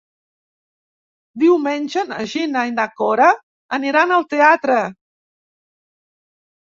Diumenge 1.43 2.03
na 2.13 2.25
Gina 2.33 2.65
i 2.69 2.73
na 2.79 2.87
Cora 3.01 3.29
aniran 3.81 4.15
al 4.17 4.29
teatre. 4.35 4.79